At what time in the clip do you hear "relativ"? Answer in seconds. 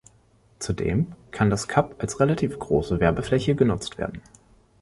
2.19-2.57